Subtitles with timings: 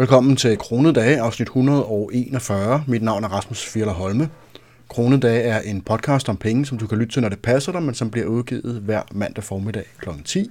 [0.00, 2.84] Velkommen til Kronedage, afsnit 141.
[2.86, 4.28] Mit navn er Rasmus Fjeller Holme.
[4.88, 7.82] Kronedage er en podcast om penge, som du kan lytte til, når det passer dig,
[7.82, 10.08] men som bliver udgivet hver mandag formiddag kl.
[10.24, 10.50] 10.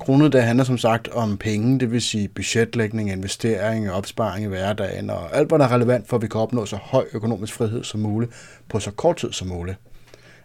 [0.00, 5.10] Kronedage handler som sagt om penge, det vil sige budgetlægning, investering og opsparing i hverdagen,
[5.10, 7.84] og alt, hvad der er relevant for, at vi kan opnå så høj økonomisk frihed
[7.84, 8.32] som muligt
[8.68, 9.76] på så kort tid som muligt.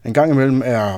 [0.05, 0.97] En gang imellem er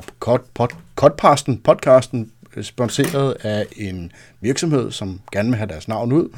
[0.94, 6.28] podcasten, podcasten øh, sponsoreret af en virksomhed, som gerne vil have deres navn ud,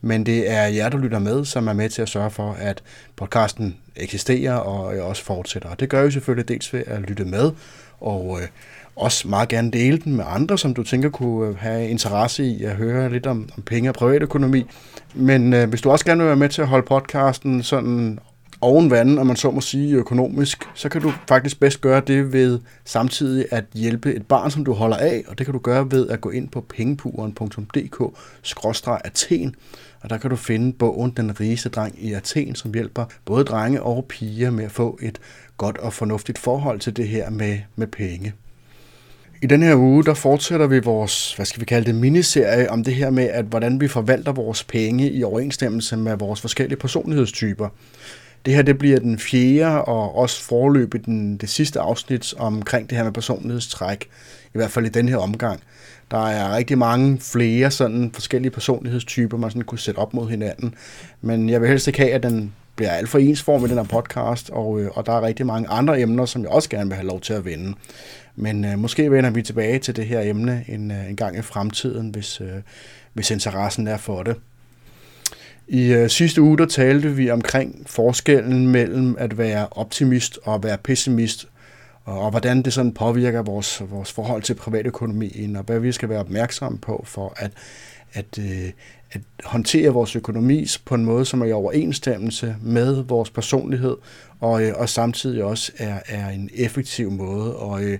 [0.00, 2.82] men det er jer, der lytter med, som er med til at sørge for, at
[3.16, 5.68] podcasten eksisterer og øh, også fortsætter.
[5.68, 7.50] Og det gør jo selvfølgelig dels ved at lytte med,
[8.00, 8.48] og øh,
[8.96, 12.64] også meget gerne dele den med andre, som du tænker kunne øh, have interesse i
[12.64, 14.66] at høre lidt om, om penge og privatøkonomi.
[15.14, 18.18] Men øh, hvis du også gerne vil være med til at holde podcasten sådan
[18.60, 22.32] oven vandet, om man så må sige økonomisk, så kan du faktisk bedst gøre det
[22.32, 25.90] ved samtidig at hjælpe et barn, som du holder af, og det kan du gøre
[25.90, 29.54] ved at gå ind på pengepuren.dk-athen,
[30.00, 33.82] og der kan du finde bogen Den rigeste dreng i Athen, som hjælper både drenge
[33.82, 35.18] og piger med at få et
[35.56, 38.32] godt og fornuftigt forhold til det her med, med penge.
[39.42, 42.84] I den her uge, der fortsætter vi vores, hvad skal vi kalde det, miniserie om
[42.84, 47.68] det her med, at hvordan vi forvalter vores penge i overensstemmelse med vores forskellige personlighedstyper.
[48.46, 52.98] Det her det bliver den fjerde og også forløbet den, det sidste afsnit omkring det
[52.98, 54.08] her med personlighedstræk,
[54.54, 55.60] i hvert fald i den her omgang.
[56.10, 60.74] Der er rigtig mange flere sådan forskellige personlighedstyper, man sådan kunne sætte op mod hinanden.
[61.20, 63.84] Men jeg vil helst ikke have, at den bliver alt for ensform i den her
[63.84, 66.96] podcast, og, øh, og der er rigtig mange andre emner, som jeg også gerne vil
[66.96, 67.74] have lov til at vende.
[68.36, 71.42] Men øh, måske vender vi tilbage til det her emne en, øh, en gang i
[71.42, 72.62] fremtiden, hvis, øh,
[73.12, 74.36] hvis interessen er for det.
[75.68, 80.64] I øh, sidste uge der talte vi omkring forskellen mellem at være optimist og at
[80.64, 81.48] være pessimist,
[82.04, 86.08] og, og hvordan det sådan påvirker vores, vores forhold til privatøkonomien, og hvad vi skal
[86.08, 87.50] være opmærksomme på for at,
[88.12, 88.70] at, øh,
[89.10, 93.96] at håndtere vores økonomi på en måde, som er i overensstemmelse med vores personlighed,
[94.40, 97.98] og, øh, og samtidig også er, er en effektiv måde at, øh,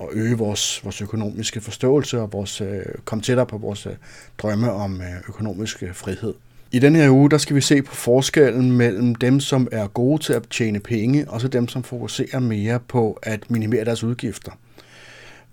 [0.00, 3.92] at øge vores, vores økonomiske forståelse og vores, øh, komme tættere på vores øh,
[4.38, 6.34] drømme om øh, økonomisk frihed.
[6.74, 10.22] I den her uge, der skal vi se på forskellen mellem dem, som er gode
[10.22, 14.52] til at tjene penge, og så dem, som fokuserer mere på at minimere deres udgifter.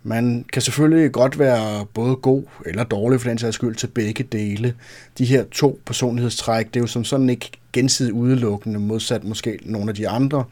[0.03, 4.23] Man kan selvfølgelig godt være både god eller dårlig for den sags skyld til begge
[4.23, 4.73] dele.
[5.17, 9.89] De her to personlighedstræk, det er jo som sådan ikke gensidigt udelukkende, modsat måske nogle
[9.89, 10.43] af de andre.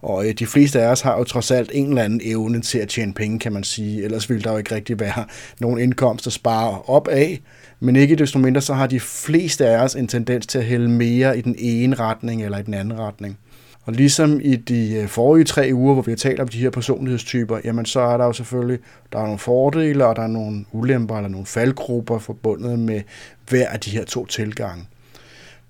[0.00, 2.78] Og øh, de fleste af os har jo trods alt en eller anden evne til
[2.78, 4.04] at tjene penge, kan man sige.
[4.04, 5.24] Ellers ville der jo ikke rigtig være
[5.60, 7.40] nogen indkomst at spare op af.
[7.80, 10.88] Men ikke desto mindre, så har de fleste af os en tendens til at hælde
[10.88, 13.38] mere i den ene retning eller i den anden retning.
[13.84, 16.70] Og ligesom i de øh, forrige tre uger, hvor vi har talt om de her
[16.70, 18.78] personlighedstyper, jamen så er der jo selvfølgelig
[19.12, 23.02] der er nogle fordele, og der er nogle ulemper eller nogle faldgrupper forbundet med
[23.48, 24.84] hver af de her to tilgange.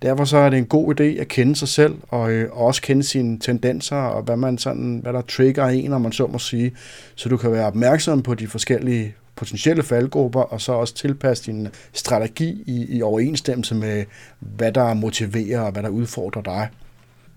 [0.03, 3.03] Derfor så er det en god idé at kende sig selv, og øh, også kende
[3.03, 6.73] sine tendenser, og hvad, man sådan, hvad der trigger en, om man så må sige,
[7.15, 11.69] så du kan være opmærksom på de forskellige potentielle faldgrupper, og så også tilpasse din
[11.93, 14.05] strategi i, i overensstemmelse med,
[14.39, 16.69] hvad der motiverer og hvad der udfordrer dig.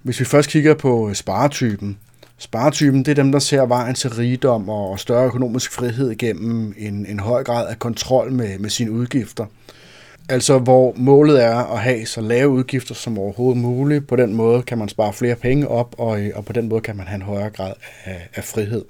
[0.03, 1.97] Hvis vi først kigger på sparetypen,
[2.41, 7.06] Sparetypen, det er dem, der ser vejen til rigdom og større økonomisk frihed gennem en,
[7.06, 9.46] en høj grad af kontrol med, med sine udgifter.
[10.29, 14.07] Altså hvor målet er at have så lave udgifter som overhovedet muligt.
[14.07, 16.81] På den måde kan man spare flere penge op, og, øh, og på den måde
[16.81, 17.73] kan man have en højere grad
[18.06, 18.85] af, af frihed.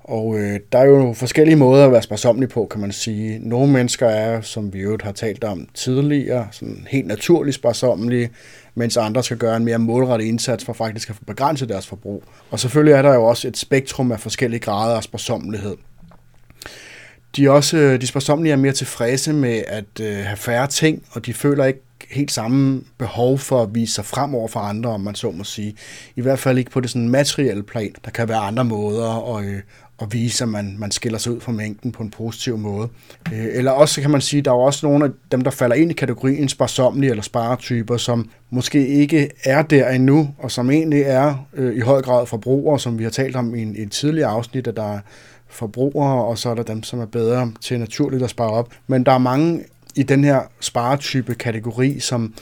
[0.00, 3.38] Og øh, der er jo forskellige måder at være sparsomlig på, kan man sige.
[3.38, 8.30] Nogle mennesker er, som vi jo har talt om tidligere, sådan helt naturligt sparsomlige,
[8.74, 12.24] mens andre skal gøre en mere målrettet indsats for faktisk at begrænse deres forbrug.
[12.50, 15.76] Og selvfølgelig er der jo også et spektrum af forskellige grader af sparsomlighed.
[17.36, 21.02] De er også øh, de sparsomlige er mere tilfredse med at øh, have færre ting,
[21.10, 24.90] og de føler ikke helt samme behov for at vise sig frem over for andre,
[24.90, 25.76] om man så må sige.
[26.16, 27.92] I hvert fald ikke på det sådan materielle plan.
[28.04, 29.60] Der kan være andre måder at, øh,
[30.02, 32.88] at vise, at man, man skiller sig ud fra mængden på en positiv måde.
[33.32, 35.76] Øh, eller også kan man sige, at der er også nogle af dem, der falder
[35.76, 41.02] ind i kategorien sparsomlige eller sparetyper, som måske ikke er der endnu, og som egentlig
[41.02, 43.90] er øh, i høj grad forbrugere, som vi har talt om i en, i en
[43.90, 45.00] tidligere afsnit, at der er
[45.52, 48.68] forbrugere, og så er der dem, som er bedre til naturligt at spare op.
[48.86, 49.64] Men der er mange
[49.94, 52.34] i den her sparetype kategori, som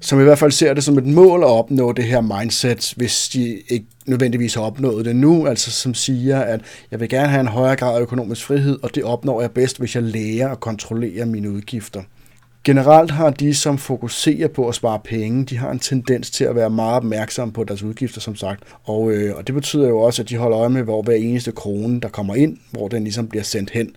[0.00, 3.28] som i hvert fald ser det som et mål at opnå det her mindset, hvis
[3.28, 7.40] de ikke nødvendigvis har opnået det nu, altså som siger, at jeg vil gerne have
[7.40, 10.60] en højere grad af økonomisk frihed, og det opnår jeg bedst, hvis jeg lærer at
[10.60, 12.02] kontrollere mine udgifter.
[12.64, 16.54] Generelt har de, som fokuserer på at spare penge, de har en tendens til at
[16.54, 18.62] være meget opmærksomme på deres udgifter, som sagt.
[18.84, 21.52] Og, øh, og det betyder jo også, at de holder øje med, hvor hver eneste
[21.52, 23.90] krone, der kommer ind, hvor den ligesom bliver sendt hen.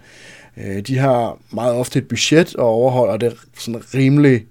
[0.58, 4.46] Øh, de har meget ofte et budget og overholder det sådan rimelig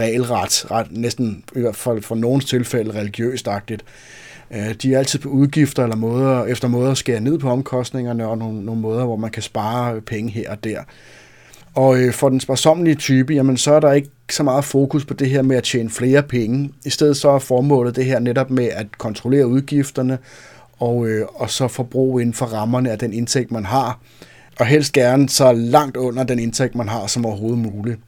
[0.00, 3.84] regelret, ret, næsten i hvert fald for nogens tilfælde religiøst-agtigt.
[4.50, 8.26] Øh, de er altid på udgifter eller måder, efter måder at skære ned på omkostningerne,
[8.26, 10.80] og nogle, nogle måder, hvor man kan spare penge her og der.
[11.76, 15.14] Og øh, for den sparsomlige type, jamen så er der ikke så meget fokus på
[15.14, 16.70] det her med at tjene flere penge.
[16.84, 20.18] I stedet så er formålet det her netop med at kontrollere udgifterne,
[20.78, 23.98] og, øh, og så forbruge inden for rammerne af den indtægt, man har.
[24.58, 28.00] Og helst gerne så langt under den indtægt, man har som overhovedet muligt.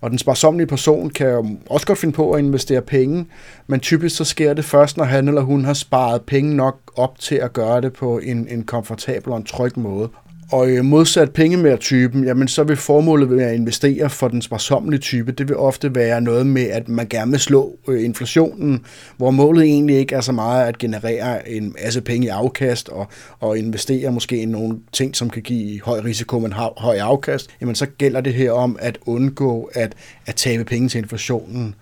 [0.00, 3.26] Og den sparsomlige person kan jo også godt finde på at investere penge,
[3.66, 7.18] men typisk så sker det først, når han eller hun har sparet penge nok op
[7.18, 10.08] til at gøre det på en, en komfortabel og en tryg måde.
[10.52, 15.32] Og øh, modsat pengemærtypen, jamen så vil formålet ved at investere for den sparsommelige type,
[15.32, 18.84] det vil ofte være noget med, at man gerne vil slå øh, inflationen,
[19.16, 23.06] hvor målet egentlig ikke er så meget at generere en masse penge i afkast og,
[23.40, 27.50] og investere måske i nogle ting, som kan give høj risiko, men høj afkast.
[27.60, 29.94] Jamen så gælder det her om at undgå at,
[30.26, 31.74] at tabe penge til inflationen.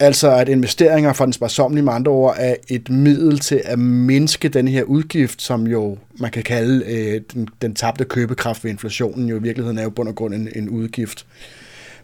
[0.00, 4.48] Altså at investeringer fra den sparsomlige med andre ord er et middel til at mindske
[4.48, 9.28] den her udgift, som jo man kan kalde øh, den, den tabte købekraft ved inflationen,
[9.28, 11.26] jo i virkeligheden er jo bund og grund en, en udgift.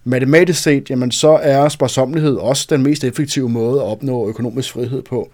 [0.04, 5.02] Matematisk set, jamen så er sparsomlighed også den mest effektive måde at opnå økonomisk frihed
[5.02, 5.30] på.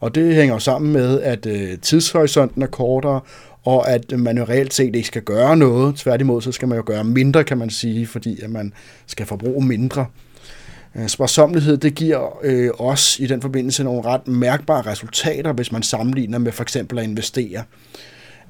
[0.00, 3.20] Og det hænger jo sammen med, at øh, tidshorisonten er kortere,
[3.64, 5.96] og at man jo reelt set ikke skal gøre noget.
[5.96, 8.72] Tværtimod, så skal man jo gøre mindre, kan man sige, fordi at man
[9.06, 10.06] skal forbruge mindre.
[10.96, 15.82] Øh, Sparsomlighed, det giver øh, os i den forbindelse nogle ret mærkbare resultater, hvis man
[15.82, 17.62] sammenligner med for eksempel at investere.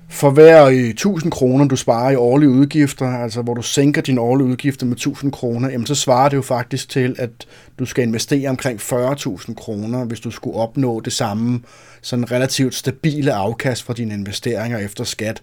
[0.08, 4.20] For hver øh, 1000 kroner, du sparer i årlige udgifter, altså hvor du sænker dine
[4.20, 7.31] årlige udgifter med 1000 kroner, jamen så svarer det jo faktisk til, at
[7.79, 11.61] du skal investere omkring 40.000 kroner, hvis du skulle opnå det samme
[12.02, 15.43] sådan relativt stabile afkast fra dine investeringer efter skat.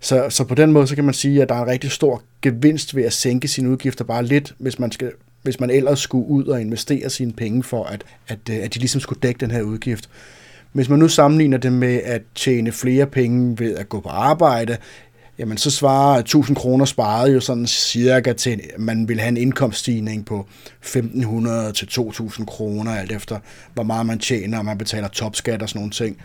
[0.00, 2.22] Så, så på den måde, så kan man sige, at der er en rigtig stor
[2.42, 5.10] gevinst ved at sænke sine udgifter bare lidt, hvis man skal
[5.42, 8.78] hvis man ellers skulle ud og investere sine penge for, at, at, øh, at de
[8.78, 10.08] ligesom skulle dække den her udgift.
[10.72, 14.76] Hvis man nu sammenligner det med at tjene flere penge ved at gå på arbejde,
[15.38, 19.36] jamen så svarer 1000 kroner sparet jo sådan cirka til, at man vil have en
[19.36, 20.46] indkomststigning på
[20.78, 23.38] 1500 til 2000 kroner, alt efter
[23.74, 26.16] hvor meget man tjener, og man betaler topskat og sådan nogle ting.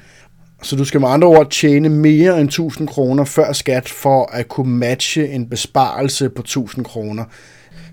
[0.64, 4.48] Så du skal med andre ord tjene mere end 1000 kroner før skat for at
[4.48, 7.26] kunne matche en besparelse på 1000 kroner.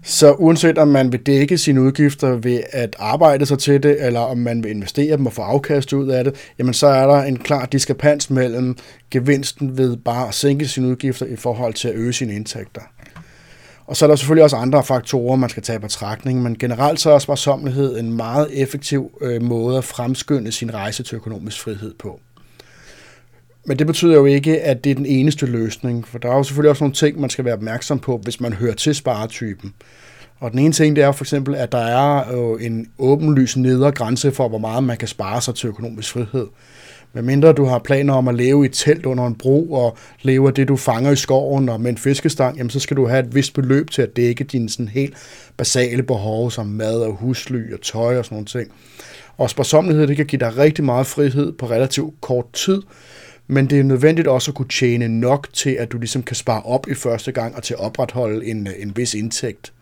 [0.03, 4.21] Så uanset om man vil dække sine udgifter ved at arbejde sig til det, eller
[4.21, 7.23] om man vil investere dem og få afkast ud af det, jamen så er der
[7.23, 8.77] en klar diskrepans mellem
[9.11, 12.81] gevinsten ved bare at sænke sine udgifter i forhold til at øge sine indtægter.
[13.87, 17.01] Og så er der selvfølgelig også andre faktorer, man skal tage i betragtning, men generelt
[17.01, 21.95] så er sparsomlighed en meget effektiv øh, måde at fremskynde sin rejse til økonomisk frihed
[21.99, 22.21] på.
[23.67, 26.43] Men det betyder jo ikke, at det er den eneste løsning, for der er jo
[26.43, 29.75] selvfølgelig også nogle ting, man skal være opmærksom på, hvis man hører til sparetypen.
[30.39, 33.93] Og den ene ting, det er for eksempel, at der er jo en åbenlys nedre
[33.93, 36.47] grænse for, hvor meget man kan spare sig til økonomisk frihed.
[37.13, 39.97] Men mindre du har planer om at leve i et telt under en bro, og
[40.23, 43.07] leve af det, du fanger i skoven og med en fiskestang, jamen så skal du
[43.07, 45.15] have et vist beløb til at dække dine sådan helt
[45.57, 48.71] basale behov, som mad og husly og tøj og sådan nogle ting.
[49.37, 52.83] Og sparsomlighed, det kan give dig rigtig meget frihed på relativt kort tid,
[53.53, 56.63] men det er nødvendigt også at kunne tjene nok til, at du ligesom kan spare
[56.63, 59.73] op i første gang og til at opretholde en, øh, en vis indtægt.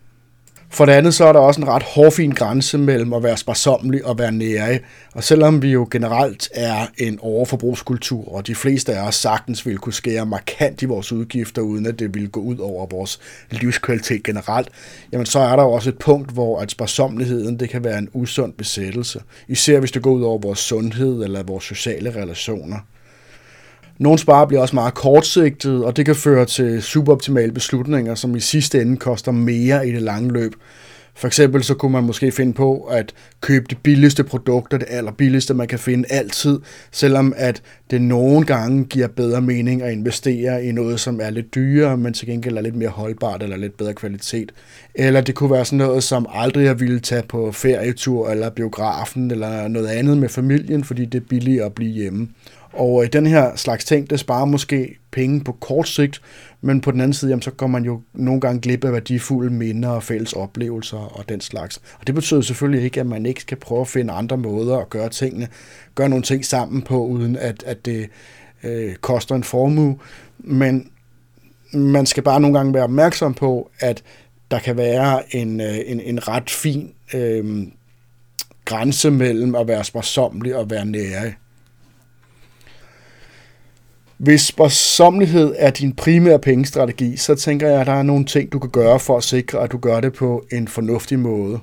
[0.69, 4.05] For det andet så er der også en ret hårfin grænse mellem at være sparsommelig
[4.05, 4.79] og være nære.
[5.13, 9.77] Og selvom vi jo generelt er en overforbrugskultur, og de fleste af os sagtens vil
[9.77, 13.19] kunne skære markant i vores udgifter, uden at det vil gå ud over vores
[13.51, 14.69] livskvalitet generelt,
[15.11, 18.09] jamen så er der jo også et punkt, hvor at sparsommeligheden det kan være en
[18.13, 19.21] usund besættelse.
[19.47, 22.77] Især hvis det går ud over vores sundhed eller vores sociale relationer.
[24.01, 28.39] Nogle sparer bliver også meget kortsigtet, og det kan føre til suboptimale beslutninger, som i
[28.39, 30.53] sidste ende koster mere i det lange løb.
[31.15, 35.53] For eksempel så kunne man måske finde på at købe de billigste produkter, det allerbilligste
[35.53, 36.59] man kan finde altid,
[36.91, 41.55] selvom at det nogle gange giver bedre mening at investere i noget, som er lidt
[41.55, 44.51] dyrere, men til gengæld er lidt mere holdbart eller lidt bedre kvalitet.
[44.95, 49.31] Eller det kunne være sådan noget, som aldrig har ville tage på ferietur eller biografen
[49.31, 52.27] eller noget andet med familien, fordi det er billigere at blive hjemme.
[52.73, 56.21] Og øh, den her slags ting, det sparer måske penge på kort sigt,
[56.61, 59.53] men på den anden side, jamen, så går man jo nogle gange glip af værdifulde
[59.53, 61.81] minder og fælles oplevelser og den slags.
[61.99, 64.89] Og det betyder selvfølgelig ikke, at man ikke skal prøve at finde andre måder at
[64.89, 65.47] gøre tingene,
[65.95, 68.09] gøre nogle ting sammen på, uden at, at det
[68.63, 69.97] øh, koster en formue.
[70.39, 70.89] Men
[71.73, 74.03] man skal bare nogle gange være opmærksom på, at
[74.51, 77.67] der kan være en, øh, en, en ret fin øh,
[78.65, 81.33] grænse mellem at være sparsomlig og være nære.
[84.21, 88.59] Hvis sparsomlighed er din primære pengestrategi, så tænker jeg, at der er nogle ting, du
[88.59, 91.59] kan gøre for at sikre, at du gør det på en fornuftig måde.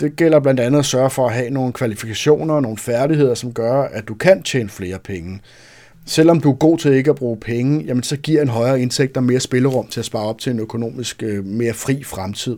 [0.00, 3.52] det gælder blandt andet at sørge for at have nogle kvalifikationer og nogle færdigheder, som
[3.52, 5.40] gør, at du kan tjene flere penge.
[6.06, 9.14] Selvom du er god til ikke at bruge penge, jamen så giver en højere indtægt
[9.14, 12.56] dig mere spillerum til at spare op til en økonomisk øh, mere fri fremtid.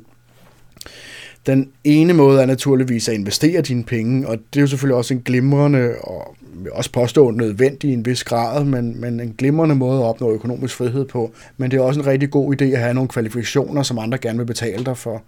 [1.47, 5.15] Den ene måde er naturligvis at investere dine penge, og det er jo selvfølgelig også
[5.15, 6.37] en glimrende og
[6.73, 10.77] også påstå nødvendig i en vis grad, men, men en glimrende måde at opnå økonomisk
[10.77, 11.33] frihed på.
[11.57, 14.39] Men det er også en rigtig god idé at have nogle kvalifikationer, som andre gerne
[14.39, 15.23] vil betale dig for.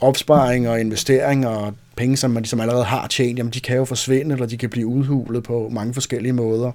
[0.00, 3.84] Opsparing og investering og penge, som man ligesom allerede har tjent, jamen de kan jo
[3.84, 6.72] forsvinde, eller de kan blive udhulet på mange forskellige måder.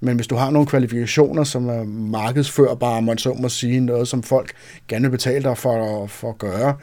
[0.00, 4.22] Men hvis du har nogle kvalifikationer, som er markedsførbare, man så må sige, noget som
[4.22, 4.52] folk
[4.88, 6.74] gerne vil betale dig for, for at gøre,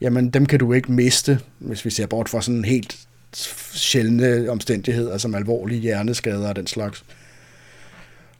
[0.00, 5.18] jamen dem kan du ikke miste, hvis vi ser bort fra sådan helt sjældne omstændigheder,
[5.18, 7.04] som alvorlige hjerneskader og den slags.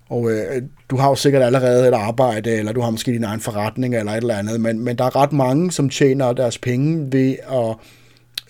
[0.09, 3.40] Og øh, du har jo sikkert allerede et arbejde, eller du har måske din egen
[3.40, 7.12] forretning, eller et eller andet, men, men der er ret mange, som tjener deres penge
[7.12, 7.76] ved at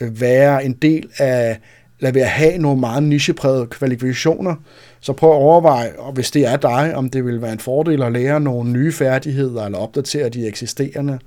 [0.00, 1.58] øh, være en del af,
[1.98, 4.54] eller ved at have nogle meget nicheprægede kvalifikationer.
[5.00, 8.02] Så prøv at overveje, og hvis det er dig, om det vil være en fordel
[8.02, 11.18] at lære nogle nye færdigheder, eller opdatere de eksisterende.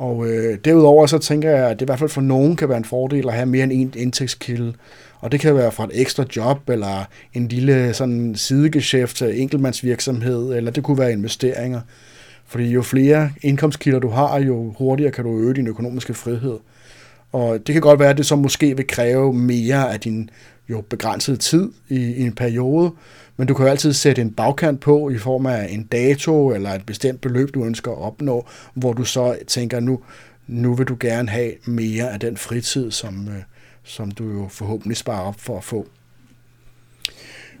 [0.00, 2.78] Og øh, derudover så tænker jeg, at det i hvert fald for nogen kan være
[2.78, 4.72] en fordel at have mere end en indtægtskilde.
[5.18, 7.04] Og det kan være fra et ekstra job, eller
[7.34, 11.80] en lille sådan sidegeschæft, enkeltmandsvirksomhed, eller det kunne være investeringer.
[12.46, 16.58] Fordi jo flere indkomstkilder du har, jo hurtigere kan du øge din økonomiske frihed.
[17.32, 20.30] Og det kan godt være, at det så måske vil kræve mere af din
[20.70, 22.92] jo begrænset tid i, i en periode,
[23.36, 26.70] men du kan jo altid sætte en bagkant på i form af en dato eller
[26.70, 30.00] et bestemt beløb, du ønsker at opnå, hvor du så tænker, nu,
[30.46, 33.42] nu vil du gerne have mere af den fritid, som, øh,
[33.84, 35.86] som du jo forhåbentlig sparer op for at få.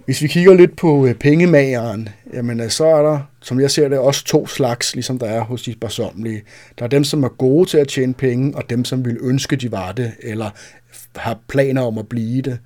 [0.04, 3.88] Hvis vi kigger lidt på øh, pengemageren, jamen øh, så er der, som jeg ser
[3.88, 6.42] det, også to slags, ligesom der er hos de sparsomlige.
[6.78, 9.56] Der er dem, som er gode til at tjene penge, og dem, som vil ønske,
[9.56, 10.50] de var det, eller
[11.16, 12.58] har planer om at blive det.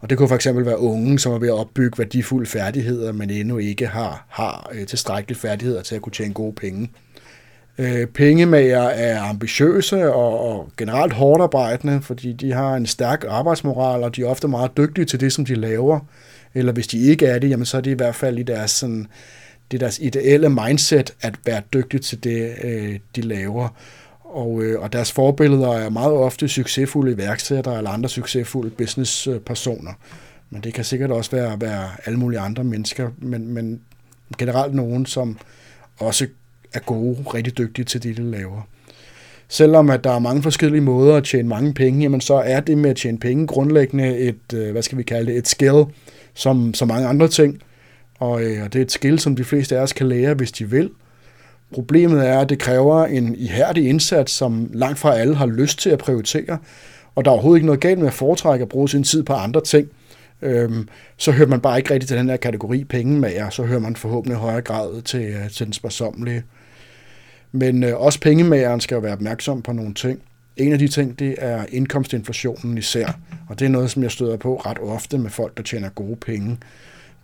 [0.00, 3.30] Og det kunne for eksempel være unge, som er ved at opbygge værdifulde færdigheder, men
[3.30, 6.90] endnu ikke har, har øh, tilstrækkelige færdigheder til at kunne tjene gode penge.
[7.78, 14.02] Øh, pengemager er ambitiøse og, og generelt hårdt arbejdende, fordi de har en stærk arbejdsmoral,
[14.02, 16.00] og de er ofte meget dygtige til det, som de laver.
[16.54, 18.70] Eller hvis de ikke er det, jamen så er det i hvert fald i deres,
[18.70, 19.06] sådan,
[19.70, 23.68] det er deres ideelle mindset at være dygtig til det, øh, de laver.
[24.28, 29.92] Og, øh, og deres forbilleder er meget ofte succesfulde iværksættere eller andre succesfulde businesspersoner.
[30.50, 33.80] Men det kan sikkert også være, være alle mulige andre mennesker, men, men
[34.38, 35.38] generelt nogen, som
[35.98, 36.26] også
[36.74, 38.62] er gode, rigtig dygtige til det, de laver.
[39.48, 42.78] Selvom at der er mange forskellige måder at tjene mange penge, jamen så er det
[42.78, 45.84] med at tjene penge grundlæggende et, øh, hvad skal vi kalde det, et skill,
[46.34, 47.62] som så mange andre ting.
[48.18, 50.52] Og, øh, og det er et skill, som de fleste af os kan lære, hvis
[50.52, 50.90] de vil.
[51.72, 55.90] Problemet er, at det kræver en ihærdig indsats, som langt fra alle har lyst til
[55.90, 56.58] at prioritere,
[57.14, 59.32] og der er overhovedet ikke noget galt med at foretrække at bruge sin tid på
[59.32, 59.88] andre ting.
[60.42, 63.96] Øhm, så hører man bare ikke rigtigt til den her kategori pengemager, så hører man
[63.96, 66.42] forhåbentlig i højere grad til, øh, til den sparsomlige.
[67.52, 70.20] Men øh, også pengemageren skal jo være opmærksom på nogle ting.
[70.56, 74.36] En af de ting, det er indkomstinflationen især, og det er noget, som jeg støder
[74.36, 76.58] på ret ofte med folk, der tjener gode penge.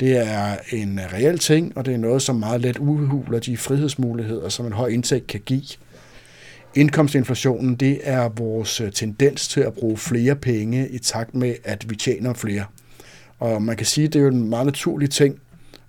[0.00, 4.48] Det er en reel ting, og det er noget, som meget let udhuler de frihedsmuligheder,
[4.48, 5.62] som en høj indtægt kan give.
[6.74, 11.90] Indkomstinflationen, det er vores øh, tendens til at bruge flere penge i takt med, at
[11.90, 12.64] vi tjener flere.
[13.38, 15.40] Og man kan sige, at det er jo en meget naturlig ting,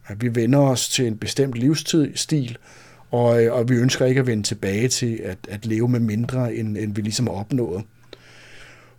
[0.07, 2.57] at vi vender os til en bestemt livsstil,
[3.11, 6.55] og, øh, og vi ønsker ikke at vende tilbage til at, at leve med mindre,
[6.55, 7.83] end, end vi ligesom har opnået.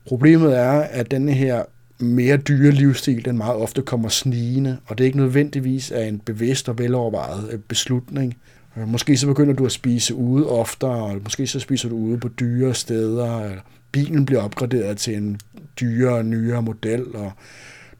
[0.06, 1.62] Problemet er, at denne her
[1.98, 6.18] mere dyre livsstil, den meget ofte kommer snigende, og det er ikke nødvendigvis af en
[6.18, 8.36] bevidst og velovervejet øh, beslutning.
[8.76, 12.18] Øh, måske så begynder du at spise ude oftere, og måske så spiser du ude
[12.18, 13.60] på dyre steder, eller
[13.92, 15.40] bilen bliver opgraderet til en
[15.80, 17.32] dyrere, nyere model, og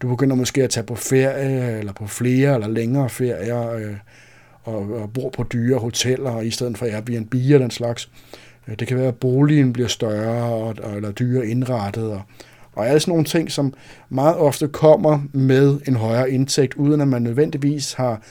[0.03, 3.95] du begynder måske at tage på ferie, eller på flere eller længere ferier, øh,
[4.63, 8.11] og, og bor på dyre hoteller, i stedet for Airbnb og den slags.
[8.79, 12.23] Det kan være, at boligen bliver større, og, eller dyre indrettet, og,
[12.77, 13.75] og alle sådan nogle ting, som
[14.09, 18.23] meget ofte kommer med en højere indtægt, uden at man nødvendigvis har,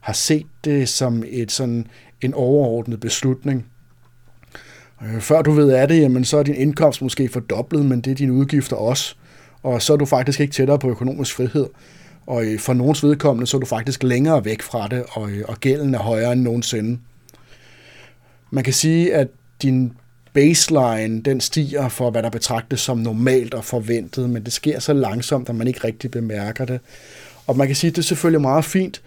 [0.00, 1.86] har set det som et sådan
[2.20, 3.66] en overordnet beslutning.
[5.02, 8.10] Øh, før du ved af det, jamen, så er din indkomst måske fordoblet, men det
[8.10, 9.14] er dine udgifter også.
[9.62, 11.66] Og så er du faktisk ikke tættere på økonomisk frihed.
[12.26, 15.44] Og øh, for nogens vedkommende, så er du faktisk længere væk fra det, og, øh,
[15.48, 16.98] og gælden er højere end nogensinde.
[18.50, 19.28] Man kan sige, at
[19.62, 19.92] din
[20.34, 24.92] baseline, den stiger for, hvad der betragtes som normalt og forventet, men det sker så
[24.92, 26.80] langsomt, at man ikke rigtig bemærker det.
[27.46, 29.02] Og man kan sige, at det er selvfølgelig meget fint,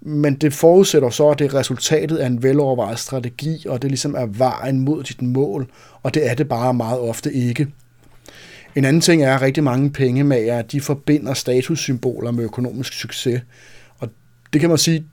[0.00, 4.14] men det forudsætter så, at det er resultatet af en velovervejet strategi, og det ligesom
[4.14, 5.70] er vejen mod dit mål,
[6.02, 7.66] og det er det bare meget ofte ikke.
[8.76, 13.42] En anden ting er, at rigtig mange pengemager, de forbinder statussymboler med økonomisk succes.
[13.98, 14.08] Og
[14.52, 15.04] det kan man sige,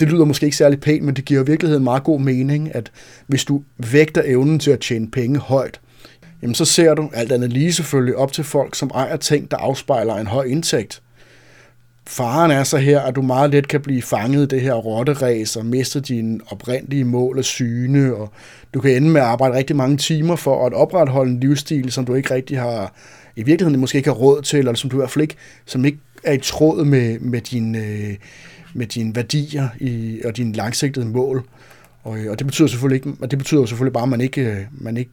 [0.00, 2.92] det lyder måske ikke særlig pænt, men det giver i virkeligheden meget god mening, at
[3.26, 5.80] hvis du vægter evnen til at tjene penge højt,
[6.42, 9.56] jamen så ser du alt andet lige selvfølgelig op til folk, som ejer ting, der
[9.56, 11.02] afspejler en høj indtægt.
[12.06, 15.56] Faren er så her, at du meget let kan blive fanget i det her rotteræs
[15.56, 18.32] og miste dine oprindelige mål af syne, og
[18.74, 22.04] du kan ende med at arbejde rigtig mange timer for at opretholde en livsstil, som
[22.04, 22.92] du ikke rigtig har,
[23.36, 25.36] i virkeligheden måske ikke har råd til, eller som du i hvert fald ikke,
[25.66, 28.14] som ikke er i tråd med, med, din, øh,
[28.74, 31.44] med dine værdier i, og dine langsigtede mål.
[32.02, 34.40] Og, øh, og det betyder selvfølgelig ikke, og det betyder selvfølgelig bare, at man ikke,
[34.40, 35.10] øh, man ikke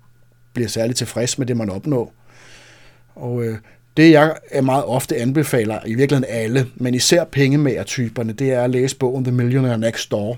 [0.54, 2.14] bliver særlig tilfreds med det, man opnår.
[3.16, 3.58] Og øh,
[3.98, 8.70] det, jeg er meget ofte anbefaler, i virkeligheden alle, men især pengemager-typerne, det er at
[8.70, 10.38] læse bogen The Millionaire Next Door.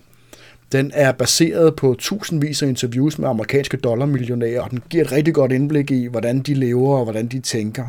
[0.71, 5.33] Den er baseret på tusindvis af interviews med amerikanske dollarmillionærer, og den giver et rigtig
[5.33, 7.85] godt indblik i, hvordan de lever og hvordan de tænker.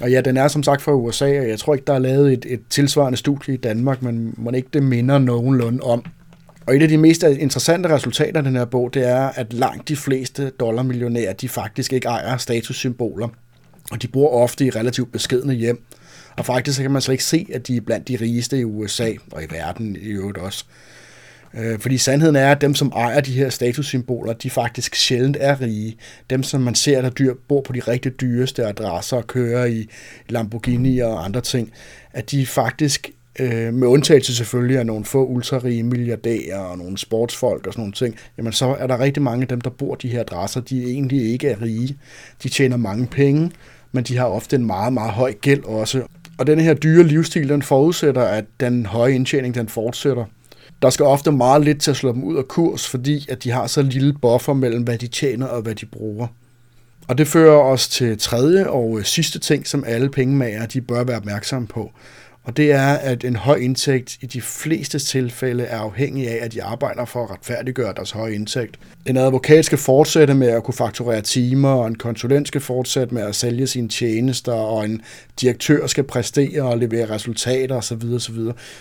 [0.00, 2.32] Og ja, den er som sagt fra USA, og jeg tror ikke, der er lavet
[2.32, 6.04] et, et tilsvarende studie i Danmark, men man ikke det minder nogenlunde om.
[6.66, 9.88] Og et af de mest interessante resultater af den her bog, det er, at langt
[9.88, 13.28] de fleste dollarmillionærer, de faktisk ikke ejer statussymboler.
[13.90, 15.82] Og de bor ofte i relativt beskedne hjem.
[16.36, 19.12] Og faktisk kan man slet ikke se, at de er blandt de rigeste i USA
[19.32, 20.64] og i verden i øvrigt også.
[21.54, 25.60] Øh, fordi sandheden er, at dem, som ejer de her statussymboler, de faktisk sjældent er
[25.60, 25.96] rige.
[26.30, 29.88] Dem, som man ser, der dyr, bor på de rigtig dyreste adresser og kører i
[30.28, 31.72] Lamborghini og andre ting,
[32.12, 37.66] at de faktisk øh, med undtagelse selvfølgelig af nogle få ultrarige milliardærer og nogle sportsfolk
[37.66, 40.08] og sådan nogle ting, jamen så er der rigtig mange af dem, der bor de
[40.08, 41.96] her adresser, de egentlig ikke er rige.
[42.42, 43.50] De tjener mange penge,
[43.92, 46.02] men de har ofte en meget, meget høj gæld også.
[46.38, 50.24] Og den her dyre livsstil, den forudsætter, at den høje indtjening, den fortsætter.
[50.82, 53.50] Der skal ofte meget lidt til at slå dem ud af kurs, fordi at de
[53.50, 56.26] har så lille buffer mellem, hvad de tjener og hvad de bruger.
[57.08, 61.04] Og det fører os til tredje og øh, sidste ting, som alle pengemager de bør
[61.04, 61.92] være opmærksomme på.
[62.44, 66.52] Og det er, at en høj indtægt i de fleste tilfælde er afhængig af, at
[66.52, 68.78] de arbejder for at retfærdiggøre deres høje indtægt.
[69.06, 73.22] En advokat skal fortsætte med at kunne fakturere timer, og en konsulent skal fortsætte med
[73.22, 75.02] at sælge sine tjenester, og en
[75.40, 78.02] direktør skal præstere og levere resultater osv.
[78.14, 78.38] osv.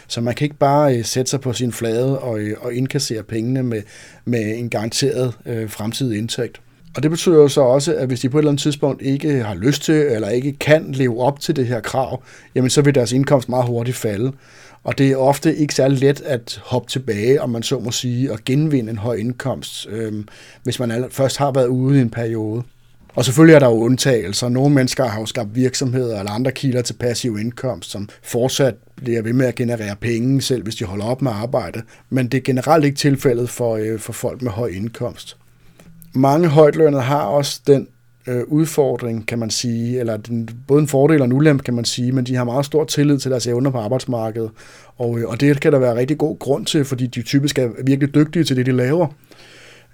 [0.07, 3.23] Så man kan ikke bare øh, sætte sig på sin flade og, øh, og indkassere
[3.23, 3.81] pengene med,
[4.25, 6.61] med en garanteret øh, fremtidig indtægt.
[6.95, 9.43] Og det betyder jo så også, at hvis de på et eller andet tidspunkt ikke
[9.43, 12.23] har lyst til, eller ikke kan leve op til det her krav,
[12.55, 14.31] jamen så vil deres indkomst meget hurtigt falde.
[14.83, 18.31] Og det er ofte ikke særlig let at hoppe tilbage, om man så må sige,
[18.31, 20.13] og genvinde en høj indkomst, øh,
[20.63, 22.63] hvis man først har været ude i en periode.
[23.15, 24.49] Og selvfølgelig er der jo undtagelser.
[24.49, 29.21] Nogle mennesker har jo skabt virksomheder eller andre kilder til passiv indkomst, som fortsat bliver
[29.21, 31.81] ved med at generere penge, selv hvis de holder op med at arbejde.
[32.09, 35.37] Men det er generelt ikke tilfældet for, øh, for folk med høj indkomst
[36.13, 37.87] mange højtlønnede har også den
[38.27, 41.85] øh, udfordring, kan man sige, eller den, både en fordel og en ulempe, kan man
[41.85, 44.51] sige, men de har meget stor tillid til deres evner på arbejdsmarkedet,
[44.97, 47.69] og, øh, og det kan der være rigtig god grund til, fordi de typisk er
[47.85, 49.07] virkelig dygtige til det, de laver.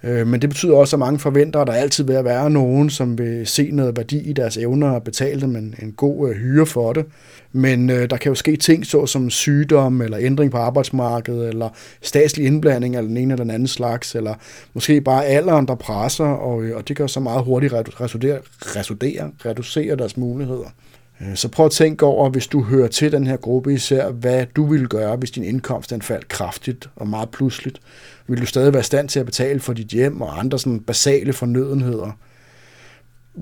[0.02, 3.18] Øh, men det betyder også, at mange forventer, at der altid vil være nogen, som
[3.18, 6.66] vil se noget værdi i deres evner og betale dem en, en god øh, hyre
[6.66, 7.04] for det.
[7.52, 11.68] Men øh, der kan jo ske ting, såsom sygdom eller ændring på arbejdsmarkedet, eller
[12.02, 14.34] statslig indblanding af den ene eller den anden slags, eller
[14.74, 19.30] måske bare alderen, der presser, og, øh, og det kan så meget hurtigt reducere, reducere,
[19.44, 20.74] reducere deres muligheder.
[21.20, 24.46] Øh, så prøv at tænke over, hvis du hører til den her gruppe især, hvad
[24.56, 27.80] du ville gøre, hvis din indkomst den faldt kraftigt og meget pludseligt.
[28.28, 30.80] Vil du stadig være i stand til at betale for dit hjem og andre sådan
[30.80, 32.12] basale fornødenheder?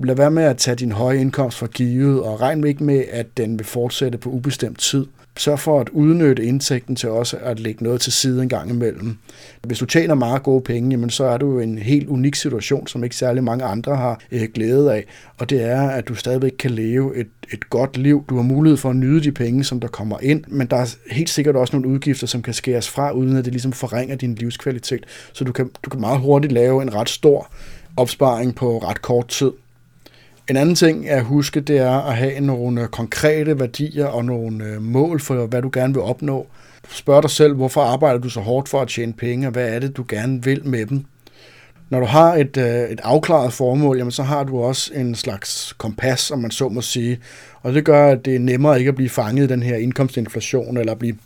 [0.03, 3.37] Lad være med at tage din høje indkomst for givet, og regn ikke med, at
[3.37, 5.05] den vil fortsætte på ubestemt tid.
[5.37, 9.17] Sørg for at udnytte indtægten til også at lægge noget til side en gang imellem.
[9.63, 12.87] Hvis du tjener meget gode penge, jamen så er du i en helt unik situation,
[12.87, 15.05] som ikke særlig mange andre har øh, glæde af.
[15.37, 18.25] Og det er, at du stadigvæk kan leve et, et godt liv.
[18.29, 20.95] Du har mulighed for at nyde de penge, som der kommer ind, men der er
[21.11, 24.35] helt sikkert også nogle udgifter, som kan skæres fra, uden at det ligesom forringer din
[24.35, 25.05] livskvalitet.
[25.33, 27.51] Så du kan, du kan meget hurtigt lave en ret stor
[27.97, 29.51] opsparing på ret kort tid.
[30.49, 34.81] En anden ting at huske, det er at have nogle konkrete værdier og nogle øh,
[34.81, 36.47] mål for, hvad du gerne vil opnå.
[36.89, 39.79] Spørg dig selv, hvorfor arbejder du så hårdt for at tjene penge, og hvad er
[39.79, 41.05] det, du gerne vil med dem?
[41.89, 45.73] Når du har et, øh, et afklaret formål, jamen, så har du også en slags
[45.77, 47.19] kompas, om man så må sige.
[47.61, 50.77] Og det gør, at det er nemmere ikke at blive fanget i den her indkomstinflation,
[50.77, 51.17] eller blive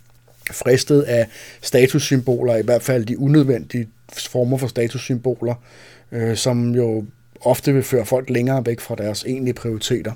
[0.50, 1.26] fristet af
[1.62, 5.54] statussymboler, i hvert fald de unødvendige former for statussymboler,
[6.12, 7.04] øh, som jo
[7.44, 10.12] ofte vil føre folk længere væk fra deres egentlige prioriteter.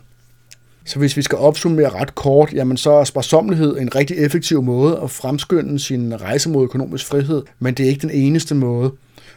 [0.85, 5.01] Så hvis vi skal opsummere ret kort, jamen så er sparsomlighed en rigtig effektiv måde
[5.03, 8.93] at fremskynde sin rejse mod økonomisk frihed, men det er ikke den eneste måde.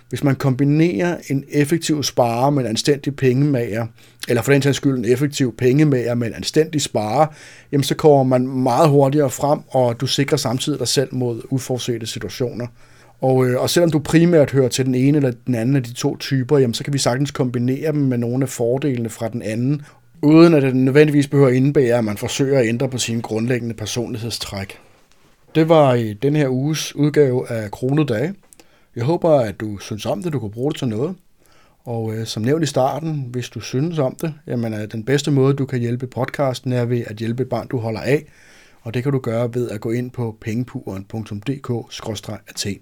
[0.09, 3.87] Hvis man kombinerer en effektiv sparer med en anstændig pengemager,
[4.27, 7.27] eller for den sags skyld en effektiv pengemager med en anstændig sparer,
[7.71, 12.07] jamen så kommer man meget hurtigere frem, og du sikrer samtidig dig selv mod uforudsete
[12.07, 12.67] situationer.
[13.21, 15.93] Og, øh, og selvom du primært hører til den ene eller den anden af de
[15.93, 19.41] to typer, jamen, så kan vi sagtens kombinere dem med nogle af fordelene fra den
[19.41, 19.81] anden,
[20.21, 23.75] uden at det nødvendigvis behøver at indebære, at man forsøger at ændre på sine grundlæggende
[23.75, 24.77] personlighedstræk.
[25.55, 28.33] Det var i den her uges udgave af Kronedage.
[28.95, 31.15] Jeg håber, at du synes om det, du kan bruge det til noget.
[31.83, 35.31] Og øh, som nævnt i starten, hvis du synes om det, jamen er den bedste
[35.31, 38.25] måde, du kan hjælpe podcasten, er ved at hjælpe et barn, du holder af.
[38.81, 42.79] Og det kan du gøre ved at gå ind på pengepuren.dk-athen.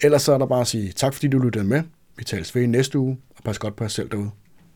[0.00, 1.82] Ellers så er der bare at sige tak, fordi du lyttede med.
[2.16, 4.30] Vi tales ved i næste uge, og pas godt på jer selv derude.